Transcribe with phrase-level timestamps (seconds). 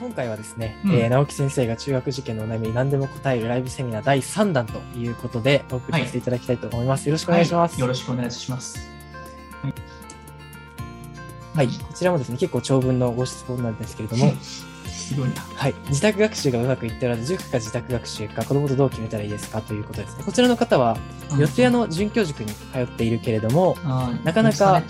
[0.00, 7.06] 今回はですね、うんえー直樹先生が中学受験のお悩みに何でも答えるライブセミナー第3弾ということでお送りさせていただきたいと思います。
[7.06, 7.72] よろしくお願いします。
[7.72, 8.90] はいよろしくお願いします。
[11.54, 14.32] はい、こちらもですね、結構長文のご質問なんですけれども、
[14.88, 15.42] すごいな。
[15.56, 20.24] はい、自宅学習がうまくいっておらず、塾か自宅学習か子供とどう決めたらいいですかということですね。
[20.24, 20.96] こちらの方は、
[21.36, 23.76] 四谷の准教塾に通っているけれども、
[24.24, 24.82] なかなか。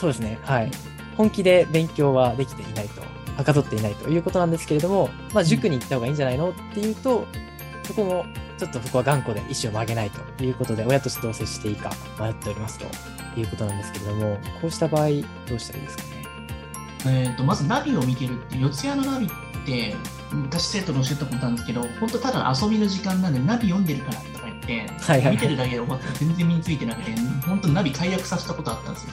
[0.00, 0.70] そうですね、はい。
[1.16, 3.02] 本気で勉強はできていないと、
[3.38, 7.26] はかどっていないということなんですけれども、まあ、塾に行った方がいいんじゃないのっていうと、
[7.84, 8.26] そこも、
[8.58, 12.84] ちょっとそこは頑固で意思を曲げないということで、親としてどう接していいか迷っておりますと
[13.38, 15.08] いうことなんですけれども、こうした場合、
[15.48, 16.24] どうしたらいいですかね？
[17.06, 19.28] うんえーとまずナビを見てるって、四谷のナビっ
[19.64, 19.94] て、
[20.32, 24.20] 昔生徒に教えたことあるんですけど、本当ただ遊びの時間なんで、ナビ読んでるから
[24.68, 27.10] て、はいはいはい見てるだけで終わったら全然身についてなくて、
[27.46, 29.12] 本当ナビ解約させたことあったんですよ。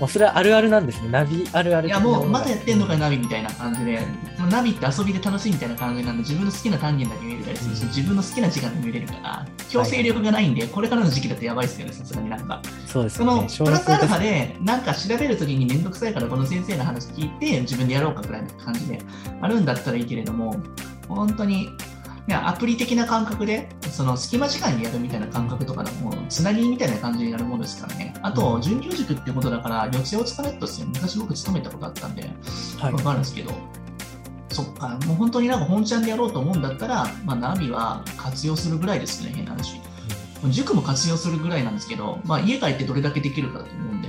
[0.00, 1.08] もうそれはあるあるなんですね。
[1.10, 4.00] ナビあるあるいやもうまだやってんのかよナビみたいな感じで、
[4.38, 12.62] もうナビって遊びで楽しいみたいな感じなんで、自分の好きな単元だけ見れたりするし、うん自分の好きな時間で見れるから、強制力がないんで、これからの時期だとやばいですよね、さすがになんか。
[12.86, 13.48] そうですよね。
[13.48, 19.00] そのプ小ラスアルファで、なんか調べるときにめんどくさいから、この先生の話聞いて、自分でやろうかぐらいの感じで
[19.40, 20.56] あるんだったらいいけれども、
[21.08, 21.70] 本当に、
[22.30, 28.14] いやアプリ的な感覚で、その隙間時間にやるみたいな感覚とかでも、つなぎみたいな感じになるものですからね。
[28.22, 30.86] あと、准教塾ってことだから、四谷を使えっとですよ。
[30.86, 32.30] 昔僕勤めたことあったんで、
[32.78, 33.50] はいわかるんですけど、
[34.50, 39.80] そっか、もう本当になんか本ちゃんでやろうと思うんだったら、まあ、ナビは活用するぐらいですね、変な話。
[40.50, 44.08] 塾も活用するぐらいなんですけど、まあ、家帰ってどれだけできるかだと思うんで、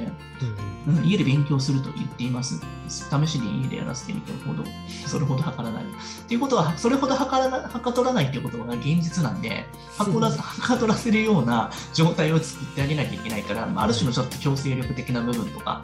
[0.91, 2.61] うんうん、家で勉強すると言っています。
[2.87, 4.63] 試しに家でやらせてみてほど、
[5.05, 5.83] それほど測らない。
[5.83, 5.87] っ
[6.27, 9.65] ていうことは、それほど測らなはかどらないっていうことが現実なんで、
[9.97, 15.81] はこらはかどらせるような状態を作ってあげなきゃいけないから、まあ、ある種のちょっと強制力的な部分とか、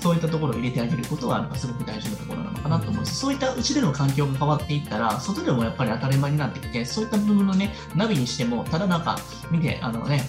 [0.00, 3.16] そういったところを入れてあげることは、やっぱすごく大事なところなのかなと思うんです。
[3.18, 9.18] そういったうちでの環境が変わっていったら、外でもやっぱり当たり前になってきて、そういった部分のね、ナビにしても、ただなんか
[9.50, 10.28] 見て、あのね、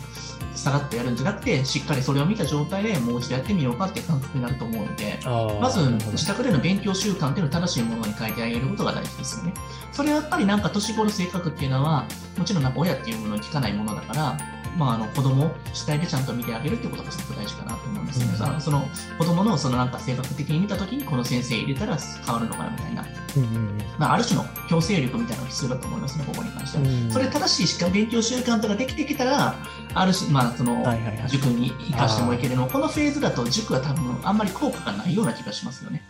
[0.56, 5.20] さらっとやるんじゃなくて、しっかりそれを見た状態でもう一度やってみようかって感覚になると思うので、
[5.62, 9.54] まず自宅での勉強習慣っていうのを正しいものに変えてあげることが大事ですよね。
[9.92, 12.06] それはやっぱりなんか年頃性格っていうのは、
[12.38, 14.38] もちろんなんか親っていうものに聞かないものだから、
[14.78, 18.26] まあ、あの子供を主体でちゃんと見てあげるっていうことがすごく大事かなと思うんですね。
[18.26, 18.84] うんその
[19.18, 23.06] 子供のそのなんか性格的に見たときにこの先生入れたら変わるのかなみたいな、
[23.38, 26.84] うんうんまあ、ある種の強制力みたいなのが必要だと思いますね、ここに関しては。
[26.84, 29.56] うんうんそれ正しいしか勉強習慣とかできてきたら、
[29.94, 30.84] ある種、まあ、その、
[31.28, 36.04] 塾に生かしてもいいけれども、このフェーズだと塾は多分あんまり効果がないような気がしますよね。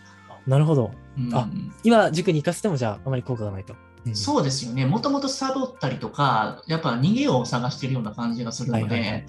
[0.46, 0.92] なるほど。
[1.18, 1.48] うんあ
[1.82, 3.74] 今、塾に行かせても、じゃあ、あまり効果がないと。
[4.06, 4.86] うんそうですよね。
[4.86, 9.26] もともとサボったりとか、やっぱ逃げを探してるような感じがするので、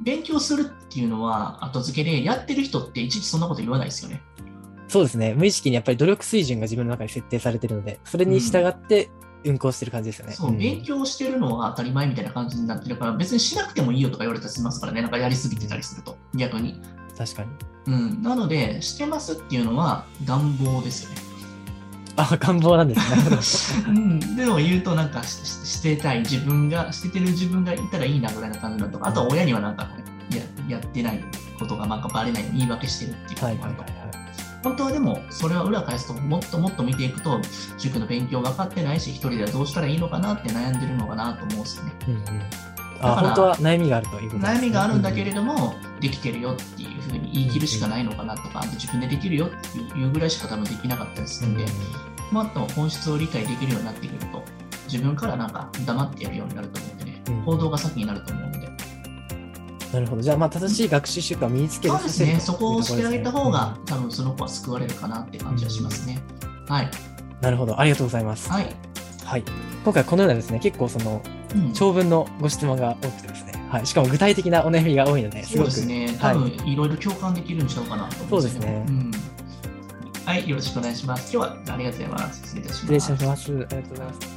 [0.00, 4.22] 勉強するっていうのは後付けで、やってる人っていちいちそんなこと言わないですよね。
[4.88, 5.34] そうですね。
[5.34, 9.10] 無意識にやっぱり努力水準が自分の中に設定されてるので、それに従って
[9.44, 10.32] 運行してる感じですよね。
[10.32, 16.80] そう、ん勉強してるのは当たり前みたいな感じになってるから、別にしなくてもいいよとか言われたりしますからね、なんかやりすぎてたりすると、逆に。
[17.16, 17.50] 確かに。
[17.86, 21.21] うん、なので、してますっていうのは願望ですよね。
[22.16, 22.94] あ、願望なんで
[23.42, 23.84] すね。
[23.88, 29.88] うん、でも言うと、なんかしししてたい自分が、しててる自分がいたらいいなぐらいな感じだとか、あとは親にはなんか、
[30.68, 31.24] ややってない
[31.58, 33.82] ことがなんかバレない言い訳してるっていうことはいもあると。
[33.82, 34.12] はいはいはい。
[34.62, 37.40] 本当はでも、それは裏返すと、もっともっと見ていくと、
[37.78, 41.92] 塾の勉強分かってないし、一人ではどうしたらいいのかなって悩んでるのかなと思うんですよね。
[42.06, 42.24] うんうん。
[42.24, 42.34] だ
[43.00, 51.72] あ、から本当は悩みがあるということですね悩みがあるんだけれども、できてるよっていうふうに言い切るしかないのかなとか、あと自分でできるよっていうぐらいしか多分できなかったりすうんうんるんで、
[52.32, 54.42] もっと本質を理解できるようになってくると、
[54.90, 58.68] 自分からなんか黙ってやるようになると思うんでねうん、行動が先になると思うので、
[59.92, 60.22] なるほど。
[60.22, 66.18] じゃあ、まあ、正しい学習習慣を身につけるそうですね、そこをしてあげた方が、多分その子は救われるかなって感じはしますね。
[66.68, 66.90] はい。
[67.40, 67.78] なるほど。
[67.78, 68.50] ありがとうございます。
[68.50, 68.76] はい。
[69.24, 69.44] はい。
[69.84, 71.22] 今回このようなですね、結構その
[71.54, 73.86] うん長文のご質問が多くてですね、はい。
[73.86, 75.68] しかも具体的なお悩みが多いので、すそごく。
[75.68, 79.10] うですね、はい多分いろいろ共感できるんちゃうかなと思うんですけどそうですねん
[80.26, 81.34] はい、よろしくお願いします。
[81.34, 82.42] 今日はありがとうございます。
[82.42, 82.80] 失礼いたします。
[82.80, 83.50] 失礼します。
[83.50, 84.31] ありがとうございます。